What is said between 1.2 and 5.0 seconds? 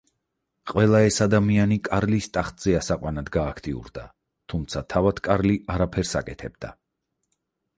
ადამიანი კარლის ტახტზე ასაყვანად გააქტიურდა, თუმცა